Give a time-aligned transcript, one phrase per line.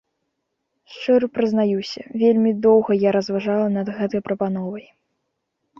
[0.93, 4.85] Шчыра прызнаюся, вельмі доўга я разважала над гэтай прапановай.